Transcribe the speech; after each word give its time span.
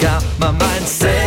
got 0.00 0.24
my 0.38 0.50
mind 0.50 0.86
set 0.86 1.19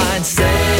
got 0.00 0.79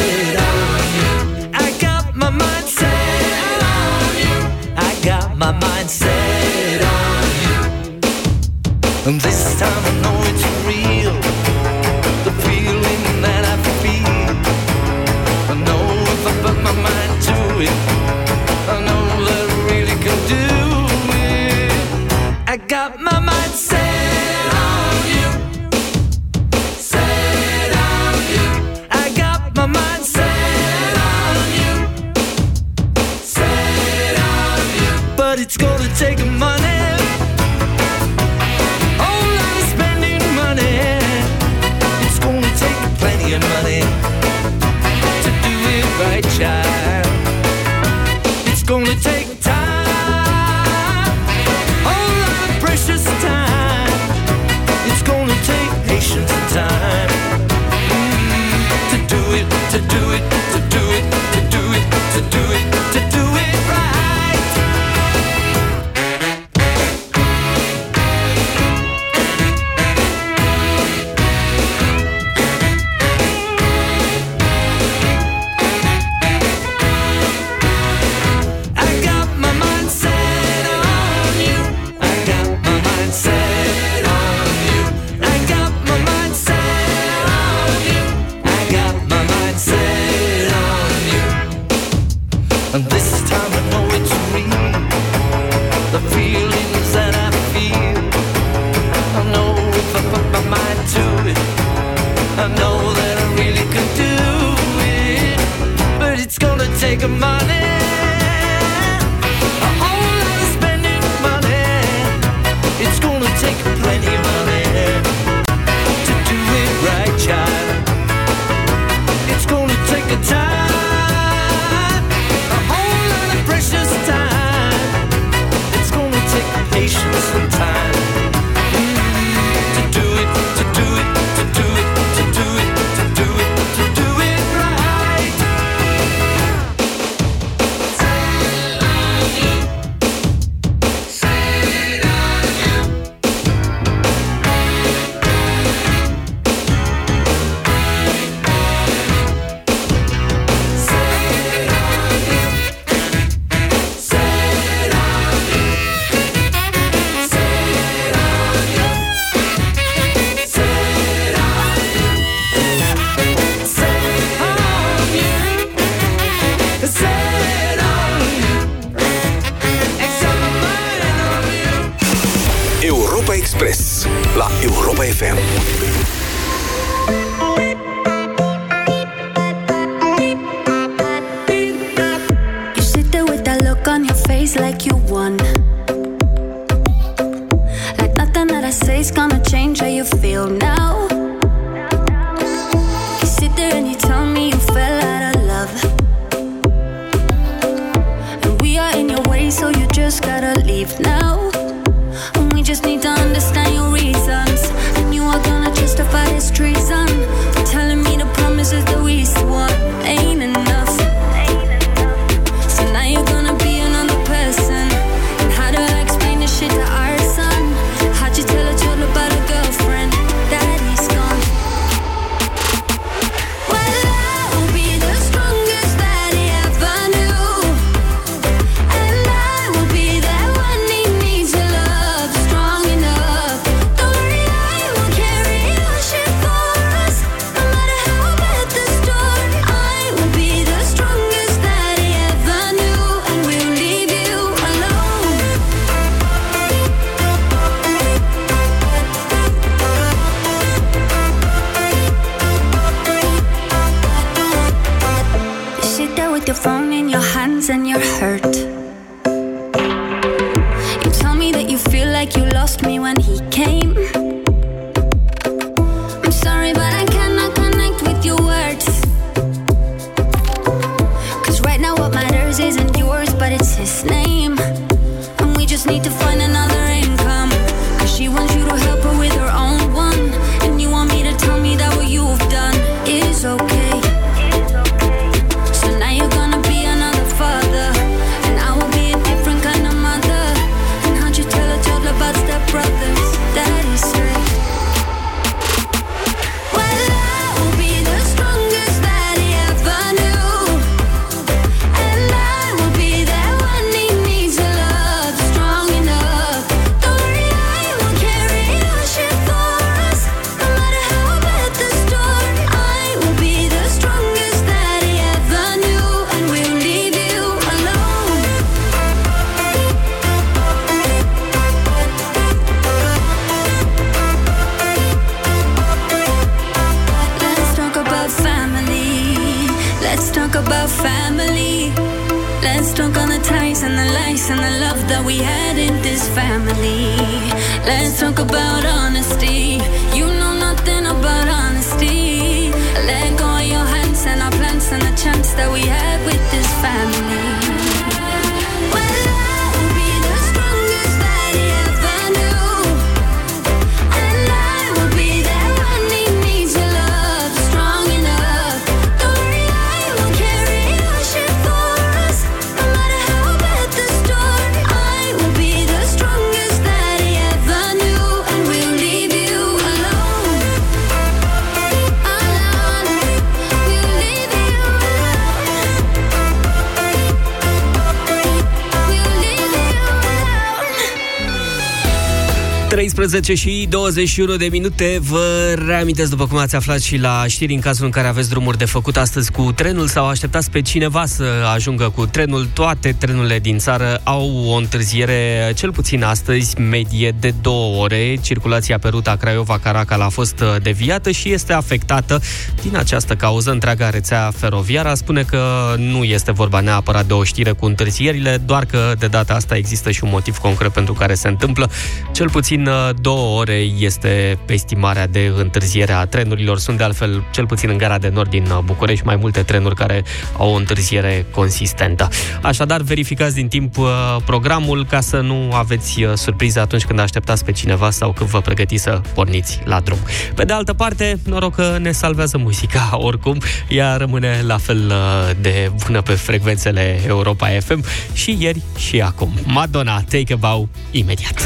18 383.33 383.69
și 383.69 383.87
21 383.89 384.55
de 384.55 384.67
minute. 384.71 385.17
Vă 385.21 385.75
reamintesc, 385.85 386.29
după 386.29 386.47
cum 386.47 386.57
ați 386.57 386.75
aflat 386.75 386.99
și 386.99 387.17
la 387.17 387.43
știri, 387.47 387.73
în 387.73 387.79
cazul 387.79 388.05
în 388.05 388.11
care 388.11 388.27
aveți 388.27 388.49
drumuri 388.49 388.77
de 388.77 388.85
făcut 388.85 389.17
astăzi 389.17 389.51
cu 389.51 389.71
trenul 389.71 390.07
sau 390.07 390.27
așteptați 390.27 390.71
pe 390.71 390.81
cineva 390.81 391.25
să 391.25 391.43
ajungă 391.73 392.09
cu 392.09 392.25
trenul, 392.25 392.67
toate 392.73 393.15
trenurile 393.19 393.59
din 393.59 393.77
țară 393.77 394.21
au 394.23 394.65
o 394.67 394.75
întârziere, 394.75 395.71
cel 395.75 395.91
puțin 395.91 396.23
astăzi, 396.23 396.79
medie 396.79 397.35
de 397.39 397.53
două 397.61 398.01
ore. 398.01 398.35
Circulația 398.41 398.97
pe 398.97 399.07
ruta 399.07 399.35
Craiova-Caracal 399.35 400.21
a 400.21 400.29
fost 400.29 400.59
uh, 400.59 400.75
deviată 400.81 401.31
și 401.31 401.51
este 401.51 401.73
afectată 401.73 402.41
din 402.81 402.97
această 402.97 403.35
cauză 403.35 403.71
întreaga 403.71 404.09
rețea 404.09 404.51
feroviară. 404.55 405.13
Spune 405.13 405.43
că 405.43 405.93
nu 405.97 406.23
este 406.23 406.51
vorba 406.51 406.79
neapărat 406.79 407.25
de 407.25 407.33
o 407.33 407.43
știre 407.43 407.71
cu 407.71 407.85
întârzierile, 407.85 408.57
doar 408.65 408.85
că 408.85 409.13
de 409.19 409.27
data 409.27 409.53
asta 409.53 409.75
există 409.75 410.11
și 410.11 410.23
un 410.23 410.29
motiv 410.31 410.57
concret 410.57 410.91
pentru 410.91 411.13
care 411.13 411.33
se 411.33 411.47
întâmplă. 411.47 411.89
Cel 412.31 412.49
puțin 412.49 412.87
uh, 412.87 413.09
două 413.21 413.59
ore 413.59 413.77
este 413.99 414.57
estimarea 414.65 415.27
de 415.27 415.51
întârziere 415.55 416.11
a 416.11 416.25
trenurilor. 416.25 416.79
Sunt 416.79 416.97
de 416.97 417.03
altfel, 417.03 417.43
cel 417.51 417.65
puțin 417.65 417.89
în 417.89 417.97
gara 417.97 418.17
de 418.17 418.29
nord 418.29 418.49
din 418.49 418.63
uh, 418.63 418.77
București, 418.83 419.25
mai 419.25 419.35
multe 419.35 419.61
trenuri 419.63 419.95
care 419.95 420.23
au 420.57 420.73
o 420.73 420.75
întârziere 420.75 421.45
consistentă. 421.51 422.29
Așadar, 422.61 423.01
verificați 423.01 423.55
din 423.55 423.67
timp 423.67 423.97
uh, 423.97 424.07
programul 424.45 425.05
ca 425.05 425.19
să 425.19 425.39
nu 425.39 425.73
aveți 425.73 426.23
uh, 426.23 426.33
surprize 426.33 426.79
atunci 426.79 427.05
când 427.05 427.19
așteptați 427.19 427.65
pe 427.65 427.71
cineva 427.71 428.09
sau 428.09 428.31
când 428.31 428.49
vă 428.49 428.61
pregătiți 428.61 429.03
să 429.03 429.21
porniți 429.33 429.79
la 429.83 429.99
drum. 429.99 430.19
Pe 430.55 430.63
de 430.63 430.73
altă 430.73 430.93
parte, 430.93 431.39
noroc 431.45 431.75
că 431.75 431.97
ne 432.01 432.11
salvează 432.11 432.57
muzica, 432.57 433.09
oricum, 433.27 433.57
ea 433.87 434.15
rămâne 434.15 434.61
la 434.65 434.77
fel 434.77 435.05
uh, 435.07 435.55
de 435.61 435.91
bună 436.05 436.21
pe 436.21 436.33
frecvențele 436.33 437.21
Europa 437.27 437.67
FM 437.67 438.03
și 438.33 438.57
ieri 438.59 438.81
și 438.97 439.21
acum. 439.21 439.53
Madonna, 439.63 440.21
Take 440.29 440.53
a 440.53 440.55
Bow, 440.55 440.89
imediat. 441.11 441.61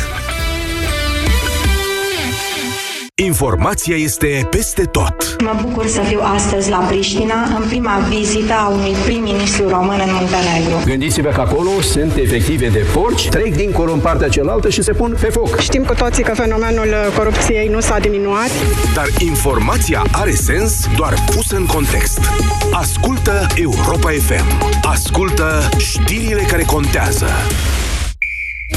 Informația 3.24 3.96
este 3.96 4.48
peste 4.50 4.84
tot. 4.84 5.42
Mă 5.42 5.60
bucur 5.62 5.88
să 5.88 6.02
fiu 6.02 6.20
astăzi 6.36 6.70
la 6.70 6.78
Priștina, 6.78 7.44
în 7.44 7.68
prima 7.68 7.98
vizită 8.10 8.54
a 8.54 8.68
unui 8.68 8.94
prim-ministru 9.06 9.70
român 9.70 10.02
în 10.06 10.14
Muntenegru. 10.14 10.84
Gândiți-vă 10.86 11.30
că 11.30 11.42
acolo 11.42 11.82
sunt 11.82 12.16
efective 12.16 12.68
de 12.68 12.86
porci, 12.94 13.30
trec 13.30 13.56
dincolo 13.56 13.92
în 13.92 14.00
partea 14.00 14.30
cealaltă 14.30 14.70
și 14.70 14.82
se 14.82 14.94
pun 14.94 15.18
pe 15.22 15.30
foc. 15.30 15.60
Știm 15.60 15.84
cu 15.84 15.94
toții 15.94 16.24
că 16.24 16.34
fenomenul 16.34 16.88
corupției 17.18 17.68
nu 17.68 17.80
s-a 17.80 18.00
diminuat. 18.00 18.50
Dar 18.94 19.08
informația 19.20 20.04
are 20.12 20.32
sens 20.32 20.88
doar 20.98 21.14
pusă 21.36 21.56
în 21.56 21.66
context. 21.66 22.20
Ascultă 22.72 23.48
Europa 23.56 24.10
FM. 24.10 24.74
Ascultă 24.82 25.70
știrile 25.78 26.42
care 26.42 26.64
contează. 26.64 27.28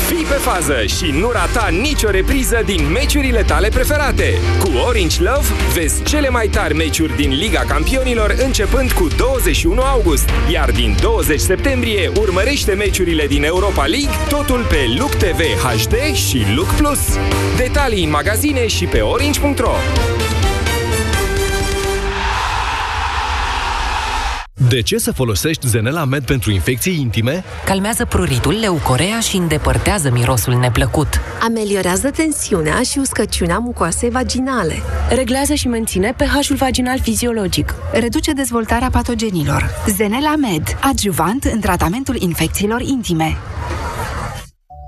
Fii 0.08 0.24
pe 0.24 0.34
fază 0.34 0.84
și 0.86 1.10
nu 1.10 1.30
rata 1.30 1.68
nicio 1.80 2.10
repriză 2.10 2.62
din 2.64 2.90
meciurile 2.92 3.42
tale 3.42 3.68
preferate. 3.68 4.38
Cu 4.58 4.70
Orange 4.86 5.22
Love 5.22 5.46
vezi 5.74 6.02
cele 6.02 6.28
mai 6.28 6.48
tari 6.48 6.74
meciuri 6.74 7.16
din 7.16 7.30
Liga 7.30 7.60
Campionilor 7.60 8.34
începând 8.38 8.92
cu 8.92 9.08
21 9.16 9.80
august, 9.80 10.28
iar 10.52 10.70
din 10.70 10.96
20 11.00 11.40
septembrie 11.40 12.10
urmărește 12.16 12.72
meciurile 12.72 13.26
din 13.26 13.44
Europa 13.44 13.84
League, 13.84 14.16
totul 14.28 14.66
pe 14.68 14.78
Look 14.98 15.14
TV 15.14 15.40
HD 15.40 16.14
și 16.14 16.42
Look 16.54 16.68
Plus. 16.68 17.00
Detalii 17.56 18.04
în 18.04 18.10
magazine 18.10 18.66
și 18.66 18.84
pe 18.84 19.00
orange.ro. 19.00 19.74
De 24.68 24.80
ce 24.80 24.98
să 24.98 25.12
folosești 25.12 25.66
Zenela 25.66 26.04
Med 26.04 26.24
pentru 26.24 26.50
infecții 26.50 27.00
intime? 27.00 27.44
Calmează 27.64 28.04
pruritul, 28.04 28.52
leucorea 28.52 29.20
și 29.20 29.36
îndepărtează 29.36 30.10
mirosul 30.10 30.54
neplăcut. 30.54 31.20
Ameliorează 31.42 32.10
tensiunea 32.10 32.82
și 32.82 32.98
uscăciunea 32.98 33.58
mucoasei 33.58 34.10
vaginale. 34.10 34.74
Reglează 35.08 35.54
și 35.54 35.68
menține 35.68 36.14
pH-ul 36.16 36.56
vaginal 36.56 37.00
fiziologic. 37.00 37.74
Reduce 37.92 38.32
dezvoltarea 38.32 38.88
patogenilor. 38.90 39.70
Zenela 39.86 40.36
Med, 40.36 40.78
adjuvant 40.80 41.44
în 41.44 41.60
tratamentul 41.60 42.16
infecțiilor 42.18 42.80
intime. 42.80 43.36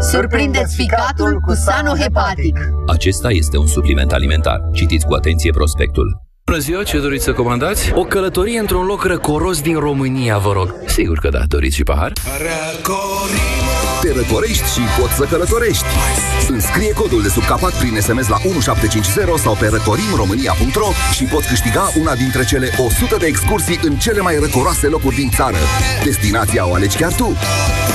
Surprindeți 0.00 0.76
ficatul 0.76 1.40
cu 1.46 1.54
Sanohepatic. 1.54 2.58
Acesta 2.86 3.30
este 3.30 3.58
un 3.58 3.66
supliment 3.66 4.12
alimentar. 4.12 4.60
Citiți 4.72 5.06
cu 5.06 5.14
atenție 5.14 5.50
prospectul. 5.50 6.20
Bună 6.44 6.58
ziua, 6.58 6.82
ce 6.82 6.98
doriți 6.98 7.24
să 7.24 7.32
comandați? 7.32 7.92
O 7.94 8.02
călătorie 8.02 8.58
într-un 8.58 8.84
loc 8.84 9.04
răcoros 9.04 9.60
din 9.60 9.78
România, 9.78 10.38
vă 10.38 10.52
rog. 10.52 10.74
Sigur 10.86 11.18
că 11.18 11.28
da, 11.28 11.42
doriți 11.48 11.76
și 11.76 11.82
pahar? 11.82 12.12
Răcorim 12.38 13.66
Te 14.00 14.12
răcorești 14.12 14.72
și 14.72 14.80
poți 15.00 15.12
să 15.12 15.24
călătorești. 15.24 15.84
Înscrie 16.48 16.92
codul 16.92 17.22
de 17.22 17.28
sub 17.28 17.44
capac 17.44 17.72
prin 17.72 18.00
SMS 18.00 18.28
la 18.28 18.38
1750 18.44 19.38
sau 19.38 19.54
pe 19.54 19.68
răcorimromânia.ro 19.68 20.88
și 21.12 21.24
poți 21.24 21.48
câștiga 21.48 21.90
una 22.00 22.14
dintre 22.14 22.44
cele 22.44 22.70
100 22.78 23.16
de 23.18 23.26
excursii 23.26 23.80
în 23.82 23.96
cele 23.96 24.20
mai 24.20 24.36
răcoroase 24.38 24.86
locuri 24.86 25.16
din 25.16 25.30
țară. 25.30 25.56
Destinația 26.04 26.68
o 26.68 26.74
alegi 26.74 26.96
chiar 26.96 27.12
tu. 27.14 27.36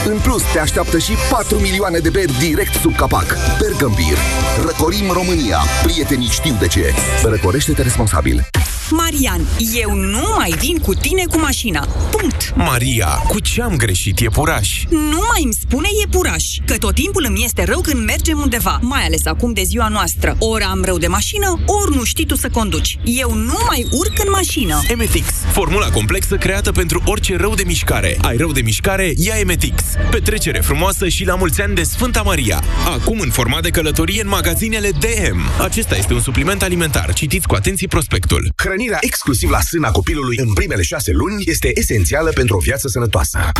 În 0.05 0.20
plus, 0.20 0.43
te 0.51 0.60
așteaptă 0.60 0.98
și 0.98 1.13
4 1.29 1.58
milioane 1.58 2.00
de 2.00 2.10
beri 2.10 2.38
direct 2.39 2.74
sub 2.74 2.96
capac. 2.96 3.38
Bergambir. 3.60 4.17
Răcorim 4.65 5.12
România. 5.12 5.58
Prietenii 5.84 6.27
știu 6.27 6.55
de 6.60 6.67
ce. 6.67 6.93
Răcorește-te 7.24 7.81
responsabil. 7.81 8.48
Marian, 8.91 9.41
eu 9.81 9.95
nu 9.95 10.33
mai 10.38 10.53
vin 10.60 10.77
cu 10.77 10.93
tine 10.93 11.24
cu 11.29 11.39
mașina. 11.39 11.88
Punct. 12.12 12.53
Maria, 12.55 13.07
cu 13.07 13.39
ce 13.39 13.62
am 13.62 13.75
greșit 13.75 14.19
iepuraș? 14.19 14.83
Nu 14.89 15.24
mai 15.31 15.43
îmi 15.43 15.57
spune 15.62 15.88
iepuraș, 16.00 16.43
că 16.65 16.77
tot 16.77 16.95
timpul 16.95 17.25
îmi 17.27 17.43
este 17.43 17.63
rău 17.63 17.81
când 17.81 18.05
mergem 18.05 18.39
undeva, 18.39 18.79
mai 18.81 19.03
ales 19.03 19.25
acum 19.25 19.53
de 19.53 19.62
ziua 19.63 19.88
noastră. 19.88 20.36
Ori 20.39 20.63
am 20.63 20.83
rău 20.83 20.98
de 20.98 21.07
mașină, 21.07 21.60
ori 21.65 21.95
nu 21.95 22.03
știi 22.03 22.25
tu 22.25 22.36
să 22.36 22.50
conduci. 22.50 22.98
Eu 23.03 23.33
nu 23.33 23.57
mai 23.67 23.88
urc 23.91 24.19
în 24.19 24.29
mașină. 24.31 24.81
Emetix, 24.88 25.27
formula 25.51 25.89
complexă 25.89 26.36
creată 26.36 26.71
pentru 26.71 27.01
orice 27.05 27.36
rău 27.38 27.53
de 27.55 27.63
mișcare. 27.65 28.17
Ai 28.21 28.38
rău 28.38 28.51
de 28.51 28.62
mișcare, 28.62 29.13
ia 29.17 29.36
Emetix. 29.39 29.83
Petrecere 30.12 30.60
frumoasă 30.60 31.07
și 31.07 31.25
la 31.25 31.36
mulți 31.36 31.62
ani 31.62 31.75
de 31.75 31.83
Sfânta 31.83 32.21
Maria. 32.21 32.63
Acum 32.86 33.19
în 33.19 33.29
format 33.29 33.62
de 33.62 33.69
călătorie 33.69 34.21
în 34.21 34.27
magazinele 34.27 34.89
DM. 34.89 35.39
Acesta 35.62 35.95
este 35.95 36.13
un 36.13 36.21
supliment 36.21 36.62
alimentar. 36.62 37.13
Citiți 37.13 37.48
cu 37.48 37.55
atenție 37.55 37.88
prospectul. 37.88 38.51
Hrănirea 38.82 39.10
exclusiv 39.10 39.50
la 39.50 39.60
sâna 39.60 39.92
copilului 39.92 40.38
în 40.38 40.54
primele 40.54 40.82
șase 40.82 41.12
luni 41.12 41.44
este 41.46 41.72
esențială 41.74 42.30
pentru 42.30 42.56
o 42.56 42.60
viață 42.60 42.88
sănătoasă. 42.88 43.52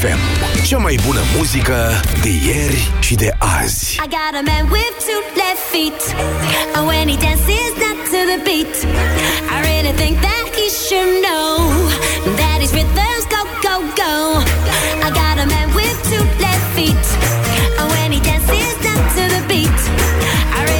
FM. 0.00 0.20
Cea 0.66 0.78
mai 0.78 0.98
bună 1.06 1.20
muzică 1.36 2.00
de 2.22 2.28
ieri 2.28 2.90
și 3.00 3.14
de 3.14 3.34
azi. 3.38 3.94
I 3.94 4.08
got 4.18 4.32
a 4.40 4.42
man 4.50 4.64
with 4.74 4.94
two 5.06 5.22
left 5.42 5.64
feet. 5.72 6.00
And 6.74 6.84
when 6.90 7.04
he 7.12 7.16
dances 7.26 7.72
not 7.84 7.98
to 8.12 8.20
the 8.30 8.38
beat, 8.46 8.74
I 9.54 9.56
really 9.68 9.94
think 10.00 10.14
that 10.26 10.44
he 10.58 10.66
should 10.84 11.10
know 11.26 11.50
that 12.40 12.56
his 12.62 12.72
rhythms 12.78 13.24
go, 13.34 13.40
go, 13.66 13.74
go. 14.02 14.14
I 15.06 15.08
got 15.22 15.36
a 15.44 15.46
man 15.54 15.68
with 15.78 15.96
two 16.10 16.24
left 16.44 16.66
feet. 16.76 17.06
And 17.78 17.86
when 17.94 18.08
he 18.14 18.20
dances 18.30 18.74
not 18.86 19.02
to 19.16 19.22
the 19.34 19.42
beat, 19.50 19.80
I 20.56 20.60
really 20.70 20.79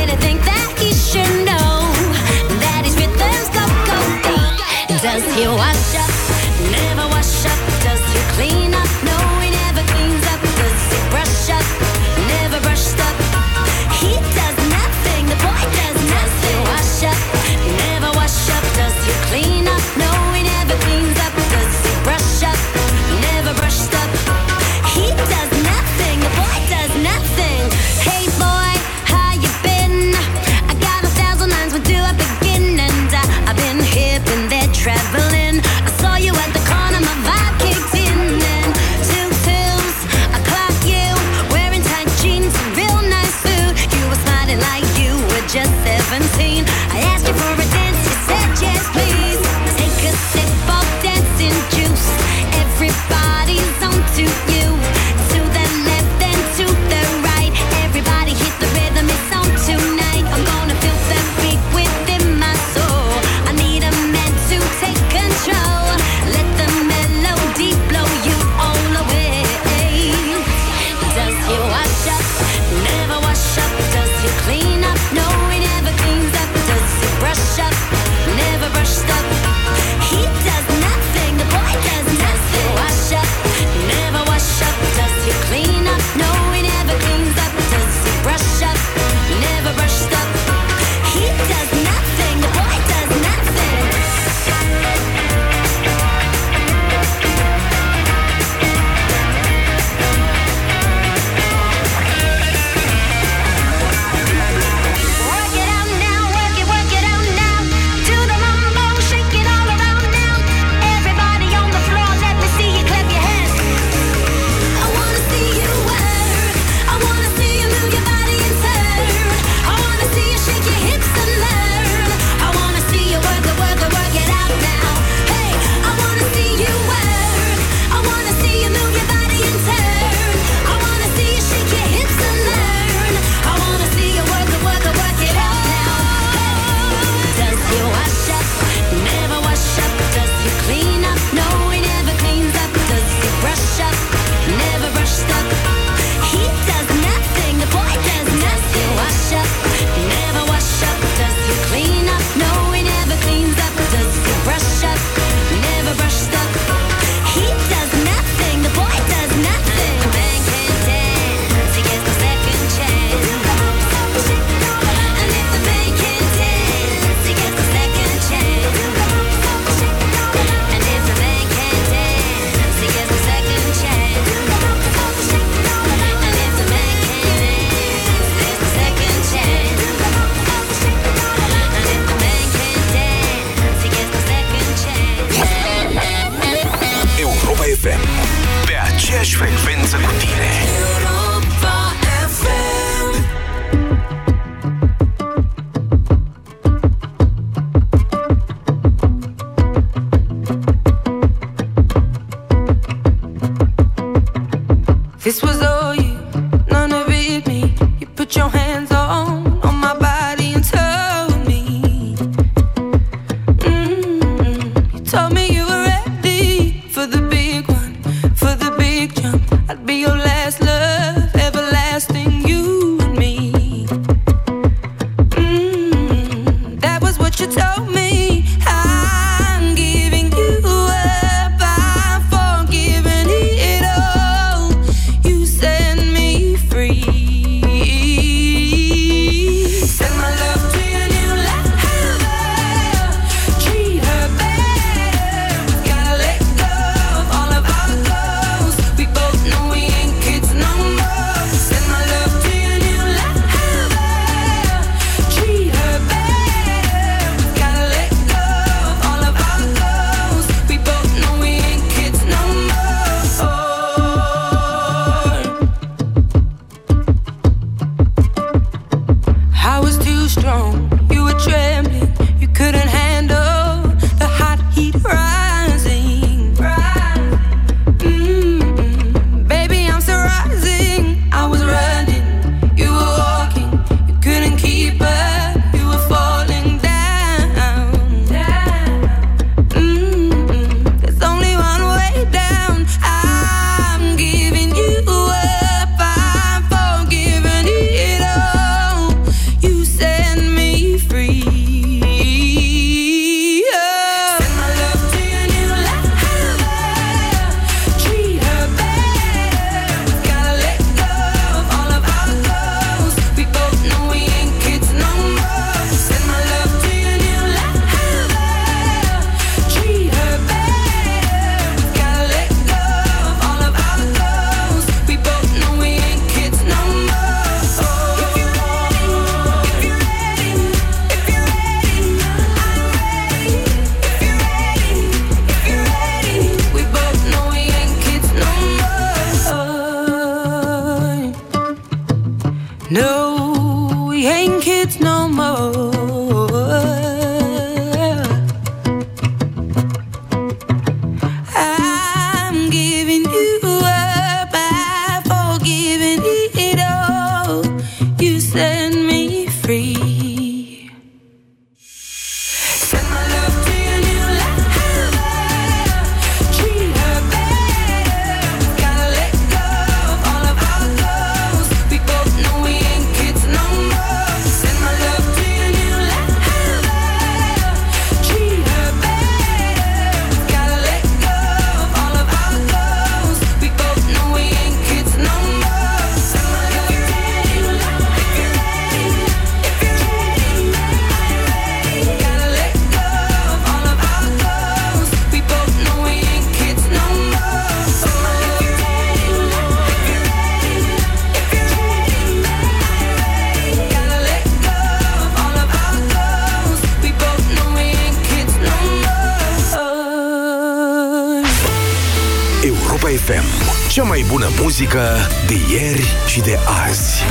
muzică 414.80 415.16
de 415.46 415.54
ieri 415.72 416.14
și 416.26 416.40
de 416.40 416.58
azi. 416.86 417.22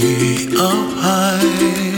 Way 0.00 0.46
up 0.58 0.92
high, 1.02 1.95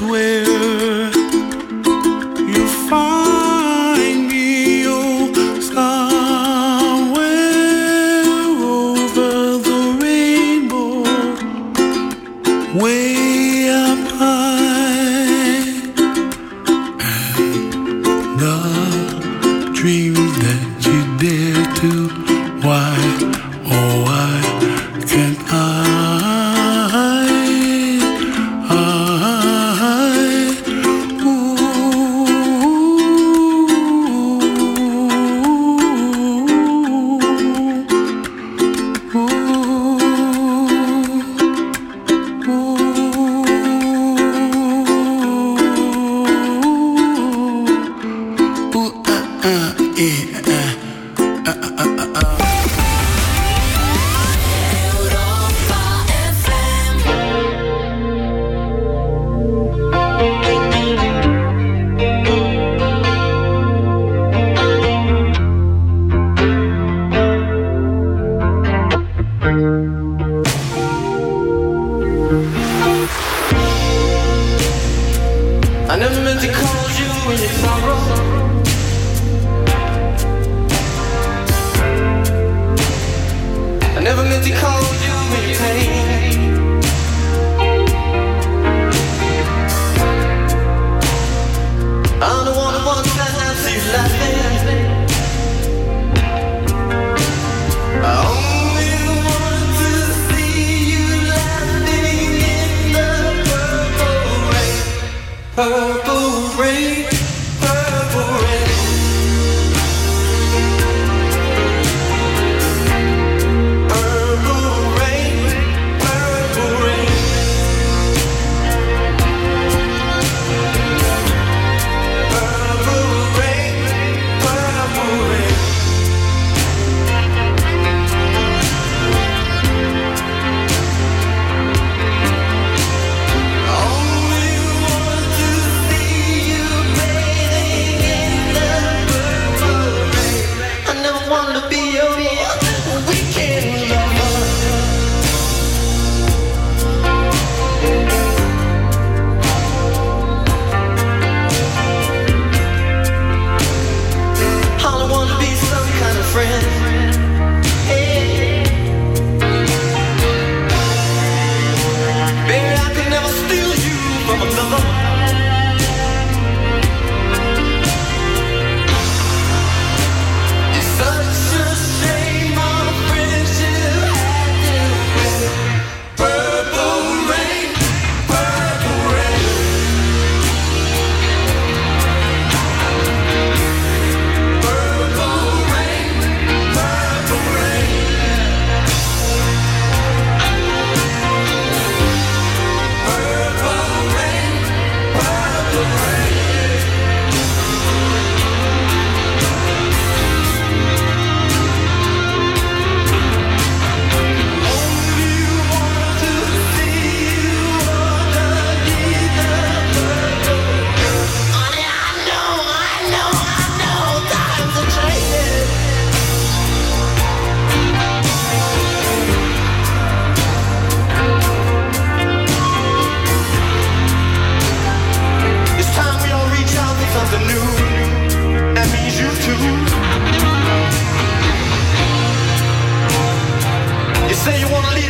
swear. 0.00 0.49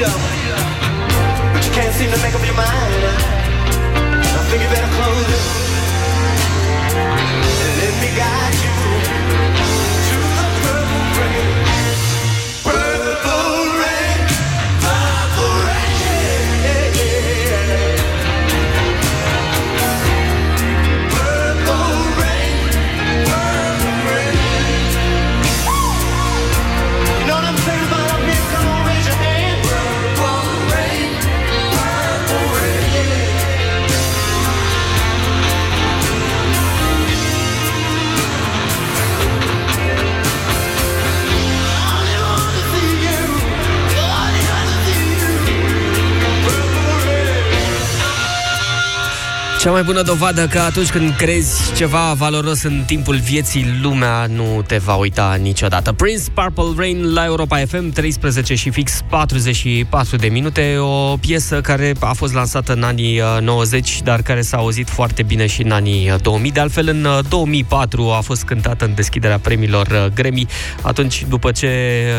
But 0.02 1.66
you 1.66 1.72
Can't 1.72 1.94
seem 1.94 2.10
to 2.10 2.16
make 2.22 2.34
up 2.34 2.42
your 2.46 2.54
mind. 2.54 2.89
Cea 49.60 49.70
mai 49.70 49.82
bună 49.82 50.02
dovadă 50.02 50.46
că 50.46 50.58
atunci 50.58 50.90
când 50.90 51.16
crezi 51.16 51.74
ceva 51.74 52.12
valoros 52.12 52.62
în 52.62 52.82
timpul 52.86 53.16
vieții, 53.16 53.78
lumea 53.82 54.26
nu 54.26 54.62
te 54.66 54.76
va 54.76 54.94
uita 54.94 55.38
niciodată. 55.40 55.92
Prince 55.92 56.22
Purple 56.34 56.72
Rain 56.76 57.12
la 57.12 57.24
Europa 57.24 57.56
FM, 57.56 57.90
13 57.90 58.54
și 58.54 58.70
fix 58.70 59.00
44 59.08 60.16
de 60.16 60.28
minute, 60.28 60.76
o 60.78 61.16
piesă 61.16 61.60
care 61.60 61.92
a 62.00 62.12
fost 62.12 62.34
lansată 62.34 62.72
în 62.72 62.82
anii 62.82 63.20
90, 63.40 63.88
uh, 63.88 63.98
dar 64.04 64.22
care 64.22 64.40
s-a 64.40 64.56
auzit 64.56 64.88
foarte 64.88 65.22
bine 65.22 65.46
și 65.46 65.62
în 65.62 65.70
anii 65.70 66.12
2000. 66.22 66.50
De 66.50 66.60
altfel, 66.60 66.88
în 66.88 67.06
2004 67.28 68.04
uh, 68.04 68.16
a 68.16 68.20
fost 68.20 68.44
cântată 68.44 68.84
în 68.84 68.94
deschiderea 68.94 69.38
premiilor 69.38 69.86
uh, 69.86 70.12
Grammy. 70.14 70.46
Atunci, 70.82 71.24
după 71.28 71.50
ce 71.50 71.70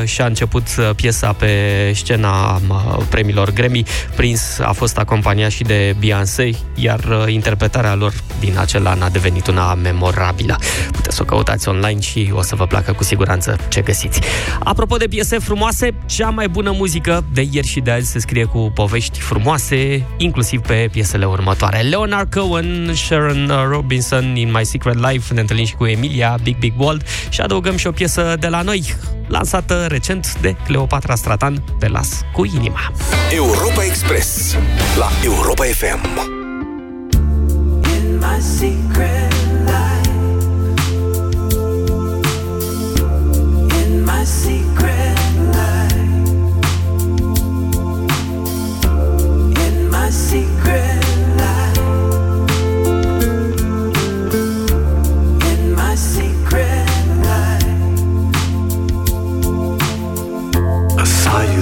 și-a 0.06 0.26
început 0.26 0.68
piesa 0.96 1.34
pe 1.34 1.48
scena 1.96 2.62
premiilor 3.10 3.52
Grammy, 3.52 3.84
Prince 4.16 4.42
a 4.60 4.72
fost 4.72 4.98
acompaniat 4.98 5.52
și 5.52 5.64
de 5.64 5.96
Beyoncé, 6.00 6.50
iar 6.76 7.30
interpretarea 7.34 7.96
lor 7.96 8.14
din 8.40 8.58
acel 8.58 8.88
an 8.88 9.02
a 9.02 9.10
devenit 9.10 9.48
una 9.48 9.74
memorabilă. 9.74 10.56
Puteți 10.92 11.16
să 11.16 11.22
o 11.22 11.26
căutați 11.26 11.70
online 11.70 12.00
și 12.00 12.32
o 12.34 12.42
să 12.42 12.56
vă 12.56 12.66
placă 12.66 12.92
cu 12.92 13.04
siguranță 13.04 13.58
ce 13.70 13.82
găsiți. 13.82 14.20
Apropo 14.60 14.98
de 14.98 15.08
piese 15.08 15.38
frumoase, 15.40 15.94
cea 16.06 16.30
mai 16.30 16.48
bună 16.48 16.72
muzică 16.72 17.24
de 17.34 17.48
ieri 17.52 17.68
și 17.68 17.80
de 17.80 17.92
azi 17.92 18.12
se 18.12 18.20
scrie 18.20 18.44
cu 18.44 18.72
povești 18.74 19.20
frumoase, 19.20 20.06
inclusiv 20.18 20.62
pe 20.62 20.88
piesele 20.92 21.26
următoare. 21.26 21.80
Leonard 21.80 22.34
Cohen, 22.34 22.92
Sharon 22.94 23.52
Robinson, 23.70 24.36
In 24.36 24.52
My 24.52 24.66
Secret 24.66 25.10
Life, 25.10 25.34
ne 25.34 25.40
întâlnim 25.40 25.66
și 25.66 25.76
cu 25.76 25.86
Emilia, 25.86 26.38
Big 26.44 26.58
Big 26.58 26.74
World 26.78 27.06
și 27.30 27.42
adăugăm 27.42 27.78
și 27.78 27.88
o 27.88 27.92
piesă 27.92 28.36
de 28.40 28.48
la 28.48 28.62
noi, 28.62 28.96
lansată 29.28 29.86
recent 29.90 30.40
de 30.42 30.56
Cleopatra 30.66 31.16
Stratan, 31.16 31.64
Pe 31.80 31.88
las 31.88 32.22
cu 32.34 32.46
inima. 32.46 32.92
Europa 33.34 33.84
Express 33.84 34.56
la 34.98 35.10
Europa 35.24 35.64
FM. 35.64 36.41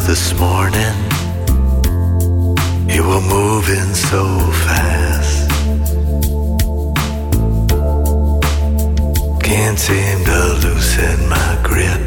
This 0.09 0.33
morning. 0.39 0.95
You 2.89 3.03
were 3.07 3.21
moving 3.21 3.93
so 3.93 4.25
fast. 4.65 4.98
Can't 9.49 9.79
seem 9.79 10.25
to 10.25 10.39
loosen 10.63 11.27
my 11.27 11.59
grip 11.63 12.01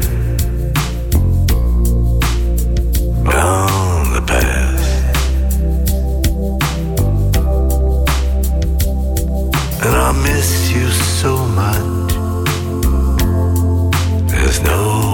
on 3.27 4.13
the 4.13 4.23
past. 4.25 4.91
And 9.83 9.93
I 9.93 10.11
miss 10.23 10.71
you 10.71 10.87
so 10.87 11.45
much. 11.59 12.13
There's 14.31 14.61
no 14.61 15.12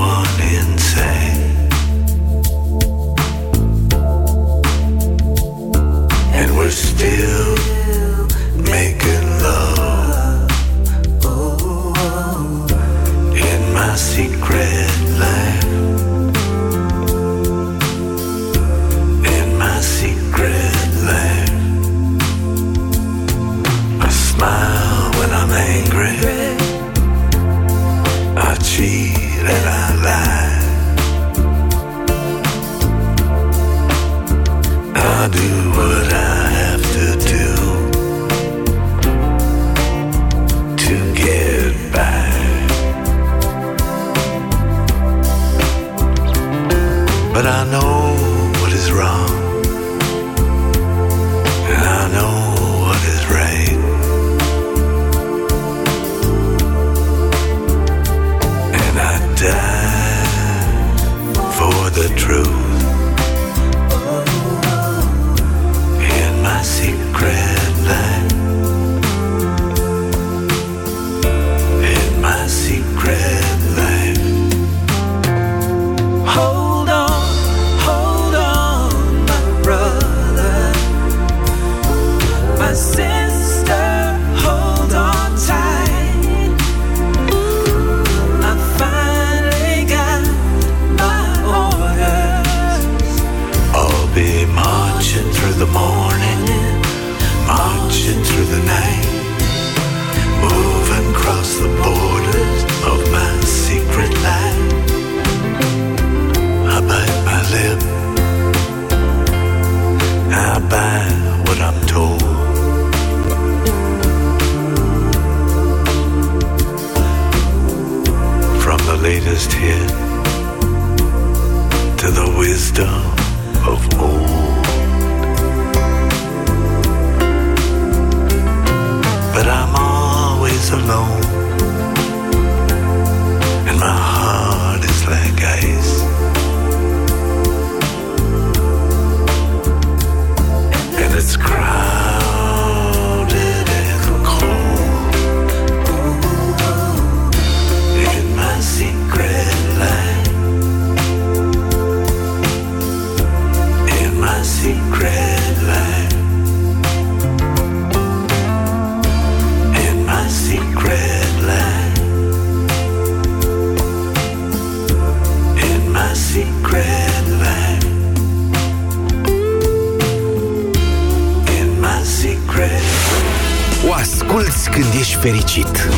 asculți 174.29 174.69
când 174.69 174.85
ești 174.99 175.15
fericit. 175.15 175.89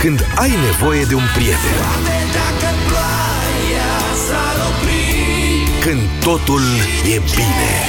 Când 0.00 0.26
ai 0.34 0.52
nevoie 0.70 1.04
de 1.04 1.14
un 1.14 1.22
prieten. 1.34 1.70
Când 5.80 6.00
totul 6.20 6.62
e 7.04 7.20
bine. 7.34 7.88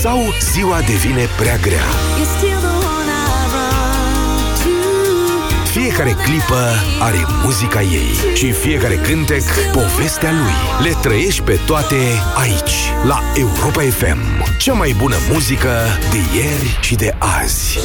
Sau 0.00 0.34
ziua 0.52 0.80
devine 0.80 1.28
prea 1.36 1.56
grea 1.56 1.86
fiecare 5.72 6.16
clipă 6.24 6.60
are 7.00 7.26
muzica 7.44 7.82
ei 7.82 8.34
și 8.34 8.52
fiecare 8.52 8.94
cântec 8.94 9.42
povestea 9.72 10.30
lui. 10.30 10.86
Le 10.88 10.96
trăiești 11.02 11.42
pe 11.42 11.58
toate 11.66 11.96
aici, 12.34 12.74
la 13.06 13.18
Europa 13.34 13.80
FM. 13.80 14.56
Cea 14.58 14.72
mai 14.72 14.94
bună 14.98 15.16
muzică 15.32 15.70
de 16.10 16.18
ieri 16.36 16.78
și 16.80 16.94
de 16.94 17.14
azi. 17.18 17.78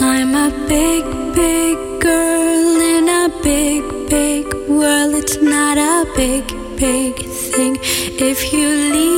I'm 0.00 0.34
a 0.34 0.50
big, 0.66 1.04
big 1.34 1.78
girl 2.02 2.80
in 2.96 3.08
a 3.22 3.30
big, 3.42 3.82
big 4.08 4.46
world. 4.68 5.14
It's 5.22 5.36
not 5.42 5.76
a 5.78 6.04
big, 6.16 6.44
big 6.76 7.30
if 7.62 8.52
you 8.54 8.68
leave 8.68 9.09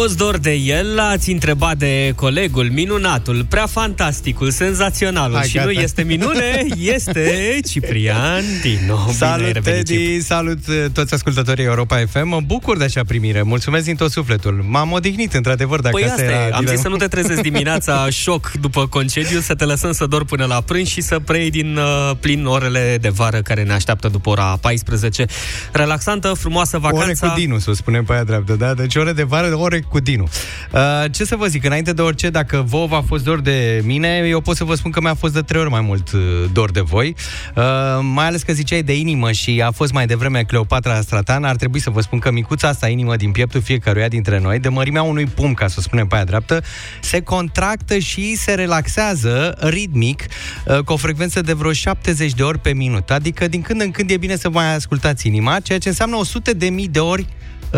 fost 0.00 0.16
dor 0.16 0.36
de 0.38 0.52
el, 0.52 0.98
ați 0.98 1.30
întrebat 1.30 1.76
de 1.76 2.12
colegul, 2.16 2.70
minunatul, 2.72 3.46
prea 3.48 3.66
fantasticul, 3.66 4.50
senzaționalul 4.50 5.36
Hai, 5.36 5.48
și 5.48 5.54
gata. 5.56 5.66
nu 5.66 5.72
este 5.72 6.02
minune, 6.02 6.64
este 6.94 7.58
Ciprian 7.68 8.42
Dino. 8.62 8.94
Bine 8.94 9.06
ai 9.06 9.12
Salut, 9.12 9.52
revenit, 9.52 9.86
Cip. 9.86 9.96
Teddy, 9.96 10.20
salut 10.20 10.66
uh, 10.68 10.84
toți 10.92 11.14
ascultătorii 11.14 11.64
Europa 11.64 12.04
FM. 12.10 12.28
Mă 12.28 12.40
bucur 12.46 12.76
de 12.76 12.84
așa 12.84 13.00
primire. 13.06 13.42
Mulțumesc 13.42 13.84
din 13.84 13.96
tot 13.96 14.10
sufletul. 14.10 14.64
M-am 14.68 14.92
odihnit, 14.92 15.32
într-adevăr, 15.34 15.80
dacă 15.80 15.94
Păi 15.94 16.02
asta 16.04 16.14
asta 16.14 16.24
era 16.24 16.40
e, 16.40 16.42
am 16.44 16.50
dilema. 16.58 16.70
zis 16.70 16.80
să 16.80 16.88
nu 16.88 16.96
te 16.96 17.06
trezești 17.06 17.42
dimineața 17.50 18.10
șoc 18.10 18.52
după 18.60 18.86
concediu, 18.86 19.40
să 19.40 19.54
te 19.54 19.64
lăsăm 19.64 19.92
să 19.92 20.06
dormi 20.06 20.26
până 20.26 20.44
la 20.44 20.60
prânz 20.60 20.88
și 20.88 21.00
să 21.00 21.18
preiei 21.18 21.50
din 21.50 21.76
uh, 21.76 22.16
plin 22.20 22.44
orele 22.46 22.98
de 23.00 23.08
vară 23.08 23.38
care 23.38 23.62
ne 23.62 23.72
așteaptă 23.72 24.08
după 24.08 24.30
ora 24.30 24.58
14. 24.60 25.24
Relaxantă, 25.72 26.32
frumoasă 26.32 26.78
vacanța. 26.78 27.26
Ore 27.26 27.32
cu 27.32 27.40
Dinu, 27.40 27.58
să 27.58 27.70
o 27.70 27.74
spunem 27.74 28.04
pe 28.04 28.12
aia 28.12 28.24
dreaptă, 28.24 28.52
da? 28.52 28.74
Deci 28.74 28.94
ore 28.94 29.12
de 29.12 29.22
vară, 29.22 29.56
ore 29.56 29.83
cu 29.88 30.00
Dinu. 30.00 30.28
Uh, 30.72 30.80
ce 31.10 31.24
să 31.24 31.36
vă 31.36 31.46
zic, 31.46 31.64
înainte 31.64 31.92
de 31.92 32.02
orice, 32.02 32.30
dacă 32.30 32.64
vouă 32.66 32.86
v-a 32.86 33.02
fost 33.06 33.24
dor 33.24 33.40
de 33.40 33.82
mine, 33.84 34.24
eu 34.28 34.40
pot 34.40 34.56
să 34.56 34.64
vă 34.64 34.74
spun 34.74 34.90
că 34.90 35.00
mi-a 35.00 35.14
fost 35.14 35.32
de 35.32 35.40
trei 35.40 35.60
ori 35.60 35.70
mai 35.70 35.80
mult 35.80 36.12
uh, 36.12 36.20
dor 36.52 36.70
de 36.70 36.80
voi. 36.80 37.14
Uh, 37.56 37.62
mai 38.00 38.26
ales 38.26 38.42
că 38.42 38.52
ziceai 38.52 38.82
de 38.82 38.98
inimă 38.98 39.32
și 39.32 39.62
a 39.64 39.70
fost 39.70 39.92
mai 39.92 40.06
devreme 40.06 40.42
Cleopatra 40.42 41.00
Stratan, 41.00 41.44
ar 41.44 41.56
trebui 41.56 41.80
să 41.80 41.90
vă 41.90 42.00
spun 42.00 42.18
că 42.18 42.30
micuța 42.30 42.68
asta 42.68 42.88
inimă 42.88 43.16
din 43.16 43.30
pieptul 43.30 43.62
fiecăruia 43.62 44.08
dintre 44.08 44.40
noi, 44.40 44.58
de 44.58 44.68
mărimea 44.68 45.02
unui 45.02 45.26
pum, 45.26 45.54
ca 45.54 45.68
să 45.68 45.74
o 45.78 45.80
spunem 45.80 46.06
pe 46.06 46.14
aia 46.14 46.24
dreaptă, 46.24 46.62
se 47.00 47.20
contractă 47.20 47.98
și 47.98 48.36
se 48.36 48.54
relaxează 48.54 49.56
ritmic 49.60 50.24
uh, 50.66 50.78
cu 50.78 50.92
o 50.92 50.96
frecvență 50.96 51.40
de 51.40 51.52
vreo 51.52 51.72
70 51.72 52.32
de 52.32 52.42
ori 52.42 52.58
pe 52.58 52.72
minut. 52.72 53.10
Adică 53.10 53.48
din 53.48 53.62
când 53.62 53.80
în 53.80 53.90
când 53.90 54.10
e 54.10 54.16
bine 54.16 54.36
să 54.36 54.50
mai 54.50 54.74
ascultați 54.74 55.26
inima, 55.26 55.60
ceea 55.60 55.78
ce 55.78 55.88
înseamnă 55.88 56.16
100 56.16 56.52
de 56.52 56.68
mii 56.68 56.88
de 56.88 57.00
ori 57.00 57.26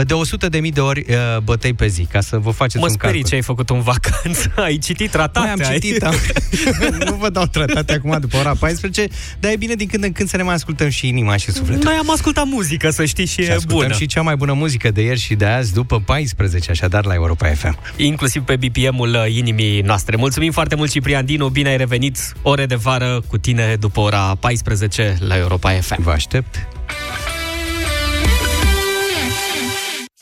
de 0.04 0.14
100 0.14 0.48
de 0.48 0.58
mii 0.58 0.72
de 0.72 0.80
ori 0.80 1.04
uh, 1.08 1.38
bătăi 1.42 1.72
pe 1.72 1.86
zi, 1.86 2.02
ca 2.12 2.20
să 2.20 2.38
vă 2.38 2.50
faceți 2.50 2.78
Mă 2.78 2.84
un 2.84 2.88
sperii 2.88 3.12
calcul. 3.12 3.28
ce 3.28 3.34
ai 3.34 3.42
făcut 3.42 3.70
în 3.70 3.80
vacanță. 3.80 4.52
Ai 4.66 4.78
citit 4.78 5.10
tratate. 5.10 5.52
Mai 5.56 5.66
am 5.66 5.72
citit, 5.72 6.02
am... 6.02 6.14
nu 7.10 7.14
vă 7.14 7.30
dau 7.30 7.46
tratate 7.46 7.92
acum 7.92 8.16
după 8.20 8.36
ora 8.36 8.54
14, 8.54 9.08
dar 9.40 9.52
e 9.52 9.56
bine 9.56 9.74
din 9.74 9.86
când 9.86 10.04
în 10.04 10.12
când 10.12 10.28
să 10.28 10.36
ne 10.36 10.42
mai 10.42 10.54
ascultăm 10.54 10.88
și 10.88 11.08
inima 11.08 11.36
și 11.36 11.50
sufletul. 11.50 11.84
Noi 11.84 11.94
am 11.94 12.10
ascultat 12.10 12.46
muzică, 12.46 12.90
să 12.90 13.04
știi, 13.04 13.26
și, 13.26 13.42
și 13.42 13.48
e 13.48 13.52
ascultăm 13.52 13.86
bună. 13.86 13.98
și 13.98 14.06
cea 14.06 14.22
mai 14.22 14.36
bună 14.36 14.52
muzică 14.52 14.90
de 14.90 15.02
ieri 15.02 15.18
și 15.20 15.34
de 15.34 15.44
azi, 15.44 15.72
după 15.72 16.00
14, 16.00 16.70
așadar 16.70 17.04
la 17.04 17.14
Europa 17.14 17.48
FM. 17.48 17.78
Inclusiv 17.96 18.42
pe 18.42 18.56
BPM-ul 18.56 19.08
uh, 19.08 19.34
inimii 19.36 19.80
noastre. 19.80 20.16
Mulțumim 20.16 20.52
foarte 20.52 20.74
mult, 20.74 20.90
Ciprian 20.90 21.24
Dinu, 21.24 21.48
bine 21.48 21.68
ai 21.68 21.76
revenit. 21.76 22.18
Ore 22.42 22.66
de 22.66 22.74
vară 22.74 23.22
cu 23.28 23.38
tine 23.38 23.76
după 23.80 24.00
ora 24.00 24.34
14 24.40 25.16
la 25.20 25.36
Europa 25.36 25.70
FM. 25.70 26.02
Vă 26.02 26.10
aștept. 26.10 26.68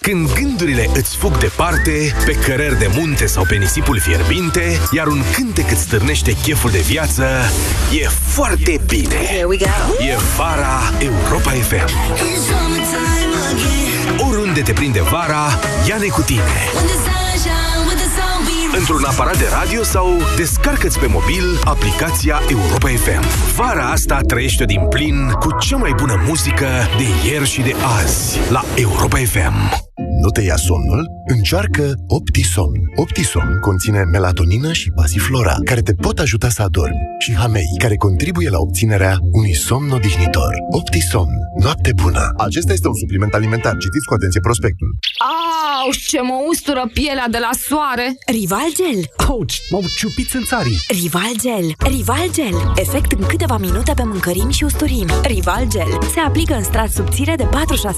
Când 0.05 0.33
gândurile 0.33 0.91
îți 0.95 1.17
fug 1.17 1.39
departe, 1.39 2.15
pe 2.25 2.33
cărări 2.33 2.79
de 2.79 2.91
munte 2.97 3.27
sau 3.27 3.45
pe 3.49 3.55
nisipul 3.55 4.01
fierbinte, 4.01 4.81
iar 4.91 5.07
un 5.07 5.23
cântec 5.33 5.71
îți 5.71 5.81
stârnește 5.81 6.37
cheful 6.43 6.71
de 6.71 6.79
viață, 6.79 7.25
e 8.03 8.09
foarte 8.09 8.81
bine. 8.87 9.17
E 9.99 10.17
vara 10.37 10.81
Europa 10.99 11.51
FM. 11.51 11.91
Oriunde 14.29 14.61
te 14.61 14.73
prinde 14.73 15.03
vara, 15.03 15.59
ia-ne 15.89 16.07
cu 16.07 16.23
tine. 16.23 16.71
Într-un 18.79 19.05
aparat 19.05 19.39
de 19.39 19.45
radio 19.61 19.83
sau 19.83 20.07
descarcă-ți 20.37 20.99
pe 20.99 21.07
mobil 21.07 21.45
aplicația 21.65 22.41
Europa 22.49 22.89
FM. 22.89 23.55
Vara 23.57 23.91
asta 23.91 24.21
trăiește 24.27 24.65
din 24.65 24.87
plin 24.89 25.31
cu 25.31 25.57
cea 25.59 25.77
mai 25.77 25.93
bună 25.97 26.23
muzică 26.27 26.67
de 26.99 27.29
ieri 27.29 27.49
și 27.49 27.61
de 27.61 27.75
azi 28.01 28.39
la 28.51 28.65
Europa 28.77 29.17
FM. 29.17 29.55
Nu 30.23 30.29
te 30.31 30.41
ia 30.41 30.57
somnul? 30.57 31.07
Încearcă 31.27 31.93
Optisomn. 32.07 32.81
Optisomn 32.97 33.59
conține 33.61 34.03
melatonină 34.03 34.73
și 34.73 34.91
pasiflora, 34.91 35.57
care 35.65 35.81
te 35.81 35.95
pot 35.95 36.19
ajuta 36.19 36.49
să 36.49 36.63
adormi, 36.63 37.03
și 37.19 37.35
hamei, 37.35 37.75
care 37.79 37.97
contribuie 37.97 38.49
la 38.49 38.59
obținerea 38.59 39.17
unui 39.33 39.55
somn 39.55 39.91
odihnitor. 39.91 40.55
Optisomn. 40.71 41.37
Noapte 41.63 41.93
bună. 42.03 42.33
Acesta 42.37 42.73
este 42.73 42.89
un 42.89 42.95
supliment 42.95 43.35
alimentar. 43.35 43.77
Citiți 43.77 44.07
cu 44.07 44.15
atenție 44.15 44.41
prospectul. 44.41 44.89
Au, 45.85 45.91
ce 46.09 46.21
mă 46.21 46.37
ustură 46.49 46.91
pielea 46.93 47.29
de 47.31 47.39
la 47.39 47.51
soare! 47.67 48.17
Rival 48.27 48.69
Gel. 48.79 49.01
Auci, 49.29 49.57
m-au 49.71 49.85
ciupit 49.97 50.31
în 50.33 50.45
țarii. 50.45 50.79
Rival 50.89 51.35
Gel. 51.41 51.67
Rival 51.95 52.27
Gel. 52.33 52.57
Efect 52.77 53.13
în 53.13 53.27
câteva 53.27 53.57
minute 53.57 53.93
pe 53.95 54.03
mâncărimi 54.03 54.53
și 54.53 54.65
usturimi. 54.65 55.13
Rival 55.23 55.65
Gel. 55.69 55.91
Se 56.13 56.21
aplică 56.21 56.55
în 56.55 56.63
strat 56.63 56.91
subțire 56.91 57.35
de 57.35 57.45
4-6 57.45 57.49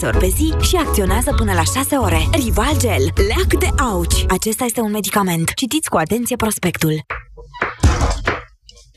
ori 0.03 0.19
pe 0.19 0.27
zi 0.27 0.55
și 0.69 0.77
acționează 0.77 1.35
până 1.37 1.53
la 1.53 1.63
6 1.63 1.97
ore. 1.97 2.21
Rival 2.33 2.75
Gel. 2.79 3.05
Leac 3.29 3.51
de 3.65 3.83
auci. 3.83 4.25
Acesta 4.29 4.65
este 4.65 4.81
un 4.81 4.91
medicament. 4.91 5.55
Citiți 5.55 5.89
cu 5.89 5.97
atenție 5.97 6.37
prospectul. 6.37 6.95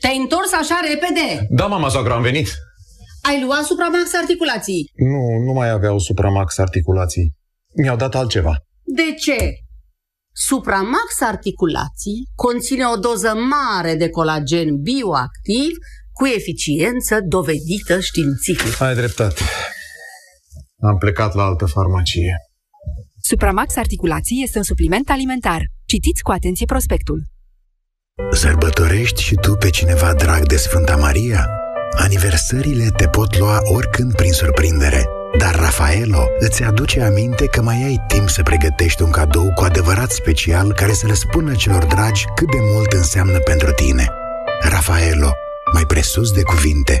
Te-ai 0.00 0.16
întors 0.16 0.52
așa 0.52 0.78
repede? 0.88 1.46
Da, 1.48 1.66
mama 1.66 1.88
soacră, 1.88 2.12
am 2.12 2.22
venit. 2.22 2.48
Ai 3.22 3.42
luat 3.44 3.64
Supramax 3.64 4.14
articulații. 4.14 4.90
Nu, 4.94 5.22
nu 5.46 5.52
mai 5.52 5.70
aveau 5.70 5.98
Supramax 5.98 6.58
articulații. 6.58 7.32
Mi-au 7.74 7.96
dat 7.96 8.14
altceva. 8.14 8.54
De 8.94 9.14
ce? 9.20 9.52
Supramax 10.32 11.20
articulații 11.20 12.28
conține 12.34 12.84
o 12.94 12.96
doză 12.96 13.34
mare 13.34 13.94
de 13.94 14.08
colagen 14.08 14.80
bioactiv 14.80 15.72
cu 16.12 16.26
eficiență 16.26 17.20
dovedită 17.28 18.00
științific. 18.00 18.80
Ai 18.80 18.94
dreptate. 18.94 19.42
Am 20.80 20.96
plecat 20.98 21.34
la 21.34 21.42
altă 21.42 21.66
farmacie. 21.66 22.36
Supramax 23.22 23.76
Articulații 23.76 24.42
este 24.42 24.58
un 24.58 24.64
supliment 24.64 25.10
alimentar. 25.10 25.62
Citiți 25.84 26.22
cu 26.22 26.30
atenție 26.30 26.66
prospectul. 26.66 27.22
Sărbătorești 28.32 29.22
și 29.22 29.34
tu 29.34 29.54
pe 29.54 29.70
cineva 29.70 30.14
drag 30.14 30.46
de 30.46 30.56
Sfânta 30.56 30.96
Maria? 30.96 31.46
Aniversările 31.96 32.88
te 32.96 33.06
pot 33.08 33.38
lua 33.38 33.58
oricând 33.74 34.14
prin 34.14 34.32
surprindere. 34.32 35.19
Dar 35.38 35.54
Rafaelo 35.54 36.28
îți 36.38 36.62
aduce 36.62 37.00
aminte 37.00 37.46
că 37.46 37.62
mai 37.62 37.82
ai 37.84 38.04
timp 38.08 38.28
să 38.28 38.42
pregătești 38.42 39.02
un 39.02 39.10
cadou 39.10 39.52
cu 39.54 39.64
adevărat 39.64 40.10
special 40.10 40.72
care 40.72 40.92
să 40.92 41.06
le 41.06 41.14
spună 41.14 41.54
celor 41.54 41.84
dragi 41.84 42.24
cât 42.34 42.50
de 42.50 42.58
mult 42.72 42.92
înseamnă 42.92 43.38
pentru 43.38 43.72
tine. 43.72 44.08
Rafaelo, 44.62 45.32
mai 45.72 45.84
presus 45.86 46.32
de 46.32 46.42
cuvinte. 46.42 47.00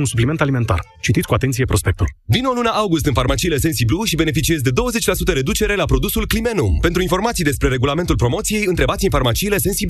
un 0.01 0.07
supliment 0.13 0.41
alimentar. 0.41 0.79
Citiți 1.01 1.27
cu 1.27 1.33
atenție 1.33 1.65
prospectul. 1.65 2.07
Vino 2.25 2.49
în 2.49 2.55
luna 2.55 2.69
august 2.69 3.05
în 3.05 3.13
farmaciile 3.13 3.57
Sensiblu 3.57 4.03
și 4.03 4.15
beneficiezi 4.15 4.63
de 4.63 4.69
20% 4.69 5.33
reducere 5.33 5.75
la 5.75 5.85
produsul 5.85 6.27
Climenum. 6.27 6.77
Pentru 6.81 7.01
informații 7.01 7.43
despre 7.43 7.67
regulamentul 7.67 8.15
promoției, 8.15 8.63
întrebați 8.65 9.03
în 9.03 9.09
farmaciile 9.09 9.57
Sensiblu. 9.57 9.89